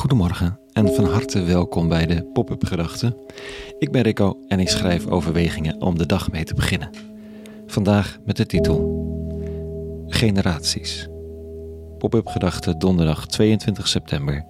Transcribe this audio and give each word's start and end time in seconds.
Goedemorgen 0.00 0.58
en 0.72 0.94
van 0.94 1.04
harte 1.04 1.42
welkom 1.42 1.88
bij 1.88 2.06
de 2.06 2.24
Pop-up 2.24 2.64
Gedachten. 2.64 3.16
Ik 3.78 3.92
ben 3.92 4.02
Rico 4.02 4.44
en 4.48 4.60
ik 4.60 4.68
schrijf 4.68 5.06
overwegingen 5.06 5.80
om 5.80 5.98
de 5.98 6.06
dag 6.06 6.30
mee 6.30 6.44
te 6.44 6.54
beginnen. 6.54 6.90
Vandaag 7.66 8.18
met 8.24 8.36
de 8.36 8.46
titel 8.46 10.04
Generaties. 10.06 11.08
Pop-up 11.98 12.26
Gedachten 12.26 12.78
donderdag 12.78 13.26
22 13.26 13.88
september 13.88 14.46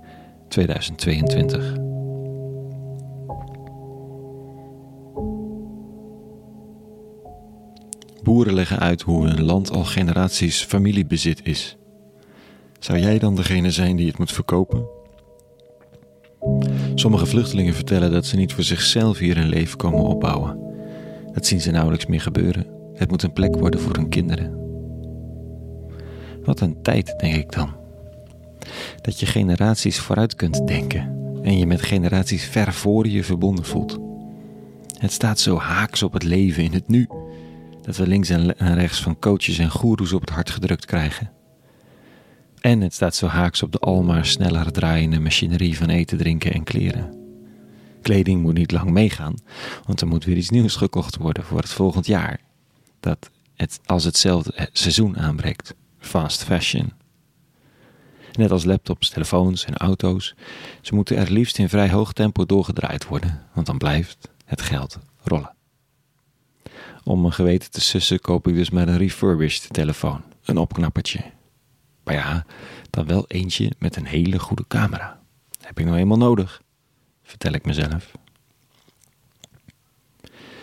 2022. 0.48 1.74
Boeren 8.22 8.54
leggen 8.54 8.78
uit 8.78 9.02
hoe 9.02 9.26
hun 9.26 9.42
land 9.42 9.70
al 9.70 9.84
generaties 9.84 10.64
familiebezit 10.64 11.40
is. 11.44 11.76
Zou 12.78 12.98
jij 12.98 13.18
dan 13.18 13.34
degene 13.34 13.70
zijn 13.70 13.96
die 13.96 14.06
het 14.06 14.18
moet 14.18 14.32
verkopen? 14.32 14.99
Sommige 17.00 17.26
vluchtelingen 17.26 17.74
vertellen 17.74 18.12
dat 18.12 18.26
ze 18.26 18.36
niet 18.36 18.52
voor 18.52 18.64
zichzelf 18.64 19.18
hier 19.18 19.36
een 19.36 19.48
leven 19.48 19.76
komen 19.76 20.00
opbouwen. 20.00 20.58
Dat 21.32 21.46
zien 21.46 21.60
ze 21.60 21.70
nauwelijks 21.70 22.06
meer 22.06 22.20
gebeuren. 22.20 22.66
Het 22.94 23.10
moet 23.10 23.22
een 23.22 23.32
plek 23.32 23.56
worden 23.56 23.80
voor 23.80 23.96
hun 23.96 24.08
kinderen. 24.08 24.58
Wat 26.44 26.60
een 26.60 26.82
tijd, 26.82 27.14
denk 27.18 27.34
ik 27.34 27.52
dan. 27.52 27.74
Dat 29.00 29.20
je 29.20 29.26
generaties 29.26 29.98
vooruit 29.98 30.34
kunt 30.34 30.66
denken 30.66 31.16
en 31.42 31.58
je 31.58 31.66
met 31.66 31.82
generaties 31.82 32.44
ver 32.44 32.72
voor 32.72 33.08
je 33.08 33.24
verbonden 33.24 33.64
voelt. 33.64 33.98
Het 34.98 35.12
staat 35.12 35.38
zo 35.38 35.58
haaks 35.58 36.02
op 36.02 36.12
het 36.12 36.24
leven 36.24 36.62
in 36.62 36.72
het 36.72 36.88
nu, 36.88 37.06
dat 37.82 37.96
we 37.96 38.06
links 38.06 38.28
en 38.28 38.74
rechts 38.74 39.02
van 39.02 39.18
coaches 39.18 39.58
en 39.58 39.70
goeroes 39.70 40.12
op 40.12 40.20
het 40.20 40.30
hart 40.30 40.50
gedrukt 40.50 40.86
krijgen. 40.86 41.39
En 42.60 42.80
het 42.80 42.94
staat 42.94 43.14
zo 43.14 43.26
haaks 43.26 43.62
op 43.62 43.72
de 43.72 43.78
almaar 43.78 44.26
sneller 44.26 44.72
draaiende 44.72 45.20
machinerie 45.20 45.76
van 45.76 45.88
eten, 45.88 46.18
drinken 46.18 46.52
en 46.52 46.64
kleren. 46.64 47.18
Kleding 48.02 48.42
moet 48.42 48.54
niet 48.54 48.72
lang 48.72 48.90
meegaan, 48.90 49.34
want 49.86 50.00
er 50.00 50.06
moet 50.06 50.24
weer 50.24 50.36
iets 50.36 50.50
nieuws 50.50 50.76
gekocht 50.76 51.16
worden 51.16 51.44
voor 51.44 51.58
het 51.58 51.70
volgend 51.70 52.06
jaar. 52.06 52.40
Dat 53.00 53.30
het 53.56 53.80
als 53.84 54.04
hetzelfde 54.04 54.68
seizoen 54.72 55.18
aanbreekt. 55.18 55.74
Fast 55.98 56.44
fashion. 56.44 56.92
Net 58.32 58.50
als 58.50 58.64
laptops, 58.64 59.08
telefoons 59.08 59.64
en 59.64 59.76
auto's, 59.76 60.34
ze 60.80 60.94
moeten 60.94 61.16
er 61.16 61.30
liefst 61.30 61.58
in 61.58 61.68
vrij 61.68 61.90
hoog 61.90 62.12
tempo 62.12 62.46
doorgedraaid 62.46 63.06
worden, 63.06 63.42
want 63.54 63.66
dan 63.66 63.78
blijft 63.78 64.28
het 64.44 64.62
geld 64.62 64.98
rollen. 65.22 65.54
Om 67.04 67.20
mijn 67.20 67.32
geweten 67.32 67.70
te 67.70 67.80
sussen 67.80 68.20
koop 68.20 68.48
ik 68.48 68.54
dus 68.54 68.70
maar 68.70 68.88
een 68.88 68.98
refurbished 68.98 69.72
telefoon, 69.72 70.22
een 70.44 70.58
opknappertje, 70.58 71.22
maar 72.04 72.14
ja, 72.14 72.46
dan 72.90 73.06
wel 73.06 73.24
eentje 73.26 73.72
met 73.78 73.96
een 73.96 74.06
hele 74.06 74.38
goede 74.38 74.64
camera. 74.68 75.20
heb 75.60 75.78
ik 75.78 75.84
nou 75.84 75.96
eenmaal 75.96 76.18
nodig, 76.18 76.62
vertel 77.22 77.52
ik 77.52 77.64
mezelf. 77.64 78.12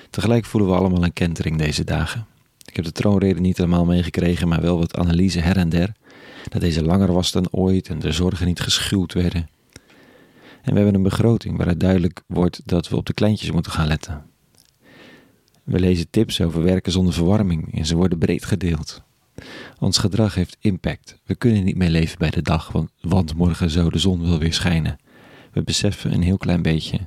Tegelijk 0.10 0.46
voelen 0.46 0.70
we 0.70 0.76
allemaal 0.76 1.04
een 1.04 1.14
kentering 1.14 1.58
deze 1.58 1.84
dagen. 1.84 2.26
Ik 2.66 2.76
heb 2.76 2.86
de 2.86 2.92
troonrede 2.92 3.40
niet 3.40 3.58
helemaal 3.58 3.86
meegekregen, 3.86 4.48
maar 4.48 4.62
wel 4.62 4.78
wat 4.78 4.98
analyse 4.98 5.40
her 5.40 5.58
en 5.58 5.70
der. 5.70 5.92
Dat 6.50 6.62
deze 6.62 6.84
langer 6.84 7.14
was 7.14 7.32
dan 7.32 7.48
ooit 7.52 7.90
en 7.90 8.00
de 8.00 8.12
zorgen 8.12 8.46
niet 8.46 8.60
geschuwd 8.60 9.14
werden. 9.14 9.50
En 10.62 10.74
we 10.74 10.76
hebben 10.76 10.96
een 10.96 11.04
begroting 11.04 11.58
waaruit 11.58 11.80
duidelijk 11.80 12.22
wordt 12.28 12.62
dat 12.66 12.90
we 12.90 12.96
op 12.96 13.06
de 13.06 13.14
kleintjes 13.14 13.52
moeten 13.52 13.72
gaan 13.72 13.88
letten. 13.88 14.26
We 15.64 15.80
lezen 15.80 16.10
tips 16.10 16.42
over 16.42 16.64
werken 16.64 16.92
zonder 16.92 17.14
verwarming 17.14 17.78
en 17.78 17.86
ze 17.86 17.96
worden 17.96 18.18
breed 18.18 18.46
gedeeld. 18.46 19.02
Ons 19.80 19.98
gedrag 19.98 20.36
heeft 20.36 20.58
impact. 20.60 21.20
We 21.26 21.36
kunnen 21.36 21.64
niet 21.64 21.76
meer 21.76 21.90
leven 21.90 22.18
bij 22.18 22.30
de 22.30 22.42
dag, 22.42 22.72
want, 23.02 23.36
morgen 23.36 23.70
zou 23.70 23.90
de 23.90 24.00
zon 24.00 24.22
wel 24.22 24.40
weer 24.40 24.54
schijnen. 24.54 24.98
We 25.52 25.64
beseffen 25.64 26.14
een 26.14 26.22
heel 26.22 26.38
klein 26.38 26.62
beetje 26.62 27.00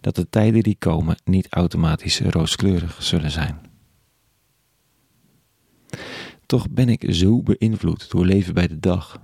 dat 0.00 0.14
de 0.14 0.28
tijden 0.28 0.62
die 0.62 0.76
komen 0.78 1.16
niet 1.24 1.46
automatisch 1.50 2.20
rooskleurig 2.20 3.02
zullen 3.02 3.30
zijn. 3.30 3.60
Toch 6.46 6.70
ben 6.70 6.88
ik 6.88 7.04
zo 7.08 7.42
beïnvloed 7.42 8.10
door 8.10 8.26
leven 8.26 8.54
bij 8.54 8.66
de 8.66 8.78
dag. 8.78 9.20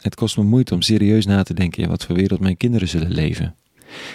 Het 0.00 0.14
kost 0.14 0.36
me 0.36 0.42
moeite 0.42 0.74
om 0.74 0.82
serieus 0.82 1.26
na 1.26 1.42
te 1.42 1.54
denken 1.54 1.82
in 1.82 1.88
wat 1.88 2.04
voor 2.04 2.16
wereld 2.16 2.40
mijn 2.40 2.56
kinderen 2.56 2.88
zullen 2.88 3.10
leven. 3.10 3.56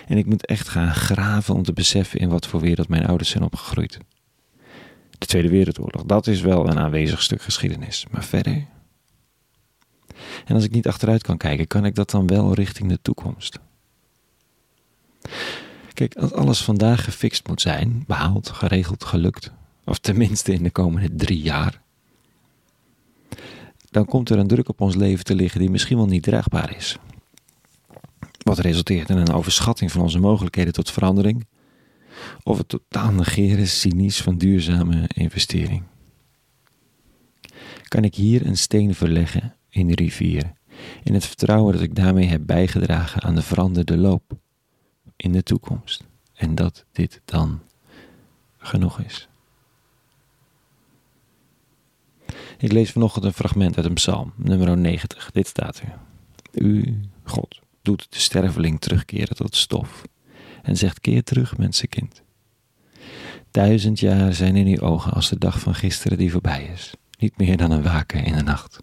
En 0.08 0.18
ik 0.18 0.26
moet 0.26 0.46
echt 0.46 0.68
gaan 0.68 0.94
graven 0.94 1.56
om 1.56 1.64
te 1.64 1.74
beseffen 1.74 2.20
in 2.20 2.30
wat 2.30 2.48
voor 2.48 2.60
wereld 2.60 2.88
mijn 2.88 3.06
ouders 3.06 3.30
zijn 3.30 3.44
opgegroeid. 3.44 3.98
De 5.22 5.28
Tweede 5.28 5.50
Wereldoorlog, 5.50 6.04
dat 6.04 6.28
is 6.28 6.42
wel 6.42 6.68
een 6.68 6.80
aanwezig 6.80 7.22
stuk 7.22 7.42
geschiedenis. 7.42 8.06
Maar 8.12 8.24
verder. 8.24 8.66
En 10.46 10.56
als 10.56 10.64
ik 10.64 10.72
niet 10.72 10.88
achteruit 10.88 11.24
kan 11.24 11.38
kijken, 11.38 11.68
kan 11.68 11.86
ik 11.86 11.96
dat 11.96 12.10
dan 12.10 12.28
wel 12.28 12.54
richting 12.54 12.90
de 12.90 13.00
toekomst? 13.02 13.60
Kijk, 15.94 16.16
als 16.16 16.34
alles 16.34 16.64
vandaag 16.64 17.04
gefixt 17.04 17.48
moet 17.48 17.62
zijn, 17.62 18.04
behaald, 18.08 18.50
geregeld, 18.50 19.04
gelukt, 19.04 19.52
of 19.86 20.00
tenminste 20.00 20.54
in 20.54 20.64
de 20.64 20.72
komende 20.72 21.16
drie 21.16 21.42
jaar, 21.42 21.82
dan 23.90 24.06
komt 24.06 24.30
er 24.30 24.38
een 24.38 24.48
druk 24.48 24.70
op 24.70 24.82
ons 24.82 24.96
leven 24.96 25.24
te 25.24 25.36
liggen 25.36 25.60
die 25.60 25.70
misschien 25.70 25.98
wel 25.98 26.06
niet 26.06 26.24
draagbaar 26.24 26.76
is. 26.76 26.98
Wat 28.44 28.60
resulteert 28.60 29.10
in 29.10 29.18
een 29.18 29.34
overschatting 29.34 29.92
van 29.92 30.02
onze 30.02 30.20
mogelijkheden 30.20 30.74
tot 30.74 30.92
verandering 30.92 31.46
of 32.44 32.58
het 32.58 32.70
totaal 32.70 33.12
negeren 33.12 33.68
cynisch 33.68 34.22
van 34.22 34.38
duurzame 34.38 35.10
investering. 35.14 35.84
Kan 37.84 38.04
ik 38.04 38.16
hier 38.16 38.46
een 38.46 38.58
steen 38.58 38.96
verleggen 38.96 39.56
in 39.70 39.88
de 39.88 39.96
rivier, 39.96 40.54
in 41.04 41.14
het 41.14 41.26
vertrouwen 41.26 41.74
dat 41.74 41.82
ik 41.82 41.96
daarmee 41.96 42.28
heb 42.28 42.42
bijgedragen 42.46 43.22
aan 43.22 43.36
de 43.36 43.42
veranderde 43.42 43.98
loop 43.98 44.38
in 45.16 45.32
de 45.32 45.44
toekomst 45.44 46.04
en 46.34 46.56
dat 46.56 46.86
dit 46.92 47.22
dan 47.26 47.62
genoeg 48.58 49.00
is. 49.00 49.30
Ik 52.58 52.72
lees 52.72 52.92
vanochtend 52.92 53.26
een 53.26 53.34
fragment 53.34 53.78
uit 53.78 53.86
een 53.86 53.94
psalm, 53.94 54.34
nummer 54.36 54.78
90. 54.78 55.32
Dit 55.32 55.48
staat 55.48 55.80
er. 55.80 55.98
U, 56.52 57.00
God, 57.24 57.60
doet 57.82 58.08
de 58.10 58.20
sterveling 58.20 58.80
terugkeren 58.80 59.36
tot 59.36 59.56
stof 59.56 60.04
en 60.62 60.78
zegt 60.78 61.00
keer 61.00 61.24
terug, 61.24 61.58
mensenkind. 61.58 62.22
Duizend 63.52 64.00
jaar 64.00 64.34
zijn 64.34 64.56
in 64.56 64.68
uw 64.68 64.80
ogen 64.80 65.14
als 65.14 65.30
de 65.30 65.38
dag 65.38 65.60
van 65.60 65.76
gisteren 65.76 66.18
die 66.18 66.32
voorbij 66.32 66.70
is, 66.74 66.94
niet 67.20 67.38
meer 67.38 67.58
dan 67.58 67.72
een 67.72 67.84
waken 67.84 68.24
in 68.24 68.34
de 68.34 68.44
nacht. 68.44 68.80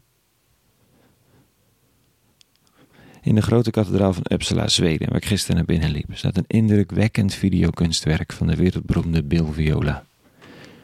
In 3.22 3.34
de 3.34 3.42
grote 3.42 3.70
kathedraal 3.70 4.12
van 4.12 4.24
Uppsala, 4.32 4.68
Zweden, 4.68 5.08
waar 5.08 5.16
ik 5.16 5.24
gisteren 5.24 5.56
naar 5.56 5.64
binnen 5.64 5.90
liep, 5.90 6.06
staat 6.12 6.36
een 6.36 6.44
indrukwekkend 6.46 7.34
videokunstwerk 7.34 8.32
van 8.32 8.46
de 8.46 8.56
wereldberoemde 8.56 9.22
Bill 9.22 9.46
Viola. 9.52 10.04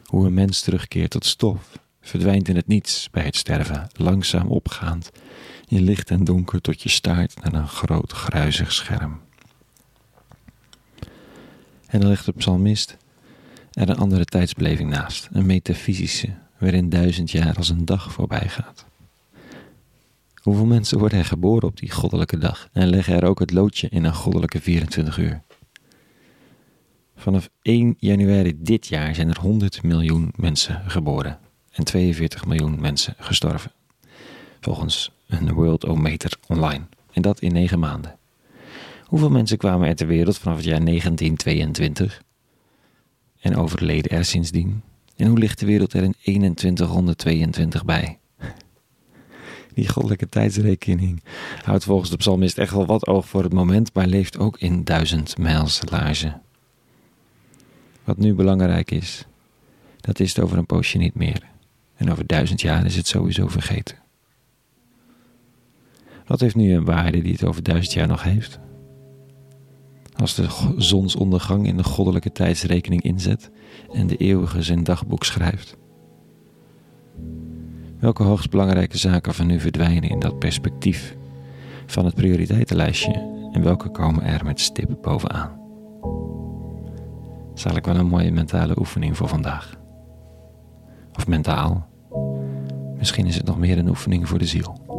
Hoe 0.04 0.26
een 0.26 0.34
mens 0.34 0.60
terugkeert 0.60 1.10
tot 1.10 1.24
stof, 1.24 1.78
verdwijnt 2.00 2.48
in 2.48 2.56
het 2.56 2.66
niets 2.66 3.08
bij 3.10 3.24
het 3.24 3.36
sterven, 3.36 3.88
langzaam 3.92 4.46
opgaand, 4.46 5.10
in 5.68 5.82
licht 5.82 6.10
en 6.10 6.24
donker 6.24 6.60
tot 6.60 6.82
je 6.82 6.88
staart 6.88 7.42
naar 7.42 7.54
een 7.54 7.68
groot 7.68 8.12
gruizig 8.12 8.72
scherm. 8.72 9.20
En 11.94 12.00
dan 12.00 12.08
ligt 12.08 12.24
de 12.24 12.32
psalmist 12.32 12.96
er 13.72 13.88
een 13.88 13.96
andere 13.96 14.24
tijdsbeleving 14.24 14.90
naast, 14.90 15.28
een 15.32 15.46
metafysische, 15.46 16.28
waarin 16.58 16.88
duizend 16.88 17.30
jaar 17.30 17.56
als 17.56 17.68
een 17.68 17.84
dag 17.84 18.12
voorbij 18.12 18.48
gaat. 18.48 18.84
Hoeveel 20.42 20.64
mensen 20.64 20.98
worden 20.98 21.18
er 21.18 21.24
geboren 21.24 21.68
op 21.68 21.76
die 21.76 21.90
goddelijke 21.90 22.38
dag 22.38 22.68
en 22.72 22.88
leggen 22.88 23.14
er 23.14 23.24
ook 23.24 23.38
het 23.38 23.50
loodje 23.50 23.88
in 23.88 24.04
een 24.04 24.14
goddelijke 24.14 24.60
24 24.60 25.18
uur? 25.18 25.42
Vanaf 27.16 27.48
1 27.62 27.96
januari 27.98 28.54
dit 28.58 28.86
jaar 28.86 29.14
zijn 29.14 29.28
er 29.28 29.40
100 29.40 29.82
miljoen 29.82 30.32
mensen 30.36 30.82
geboren 30.86 31.38
en 31.70 31.84
42 31.84 32.46
miljoen 32.46 32.80
mensen 32.80 33.14
gestorven. 33.18 33.72
Volgens 34.60 35.12
een 35.26 35.52
Worldometer 35.52 36.36
online. 36.46 36.84
En 37.12 37.22
dat 37.22 37.40
in 37.40 37.52
9 37.52 37.78
maanden. 37.78 38.18
Hoeveel 39.14 39.32
mensen 39.32 39.58
kwamen 39.58 39.88
er 39.88 39.94
ter 39.94 40.06
wereld 40.06 40.38
vanaf 40.38 40.56
het 40.56 40.66
jaar 40.66 40.84
1922 40.84 42.22
en 43.40 43.56
overleden 43.56 44.10
er 44.10 44.24
sindsdien? 44.24 44.82
En 45.16 45.26
hoe 45.26 45.38
ligt 45.38 45.58
de 45.58 45.66
wereld 45.66 45.92
er 45.92 46.02
in 46.02 46.14
2122 46.54 47.84
bij? 47.84 48.18
Die 49.74 49.88
goddelijke 49.88 50.28
tijdsrekening 50.28 51.22
houdt 51.62 51.84
volgens 51.84 52.10
de 52.10 52.16
psalmist 52.16 52.58
echt 52.58 52.72
wel 52.72 52.86
wat 52.86 53.06
oog 53.06 53.28
voor 53.28 53.42
het 53.42 53.52
moment, 53.52 53.94
maar 53.94 54.06
leeft 54.06 54.38
ook 54.38 54.58
in 54.58 54.84
duizend 54.84 55.38
mijls. 55.38 55.80
Wat 58.04 58.18
nu 58.18 58.34
belangrijk 58.34 58.90
is, 58.90 59.26
dat 60.00 60.20
is 60.20 60.34
het 60.34 60.44
over 60.44 60.58
een 60.58 60.66
poosje 60.66 60.98
niet 60.98 61.14
meer. 61.14 61.42
En 61.96 62.10
over 62.10 62.26
duizend 62.26 62.60
jaar 62.60 62.84
is 62.84 62.96
het 62.96 63.06
sowieso 63.06 63.48
vergeten. 63.48 63.96
Wat 66.26 66.40
heeft 66.40 66.54
nu 66.54 66.74
een 66.74 66.84
waarde 66.84 67.22
die 67.22 67.32
het 67.32 67.44
over 67.44 67.62
duizend 67.62 67.92
jaar 67.92 68.08
nog 68.08 68.22
heeft? 68.22 68.62
Als 70.16 70.34
de 70.34 70.46
zonsondergang 70.76 71.66
in 71.66 71.76
de 71.76 71.84
goddelijke 71.84 72.32
tijdsrekening 72.32 73.02
inzet 73.02 73.50
en 73.92 74.06
de 74.06 74.16
eeuwige 74.16 74.62
zijn 74.62 74.84
dagboek 74.84 75.24
schrijft. 75.24 75.76
Welke 77.98 78.22
hoogst 78.22 78.50
belangrijke 78.50 78.98
zaken 78.98 79.34
van 79.34 79.46
nu 79.46 79.60
verdwijnen 79.60 80.10
in 80.10 80.18
dat 80.18 80.38
perspectief? 80.38 81.16
van 81.86 82.04
het 82.04 82.14
prioriteitenlijstje 82.14 83.12
en 83.52 83.62
welke 83.62 83.88
komen 83.88 84.24
er 84.24 84.44
met 84.44 84.60
stip 84.60 84.96
bovenaan. 85.02 85.62
Zal 87.54 87.76
ik 87.76 87.84
wel 87.84 87.96
een 87.96 88.06
mooie 88.06 88.32
mentale 88.32 88.78
oefening 88.78 89.16
voor 89.16 89.28
vandaag. 89.28 89.76
Of 91.16 91.26
mentaal. 91.26 91.86
Misschien 92.98 93.26
is 93.26 93.36
het 93.36 93.46
nog 93.46 93.58
meer 93.58 93.78
een 93.78 93.88
oefening 93.88 94.28
voor 94.28 94.38
de 94.38 94.46
ziel. 94.46 94.93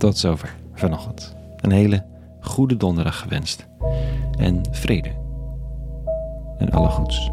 Tot 0.00 0.18
zover 0.18 0.54
vanochtend. 0.74 1.36
Een 1.56 1.70
hele 1.70 2.04
goede 2.40 2.76
donderdag 2.76 3.18
gewenst. 3.18 3.66
En 4.38 4.62
vrede. 4.70 5.10
En 6.58 6.70
alle 6.70 6.88
goeds. 6.88 7.30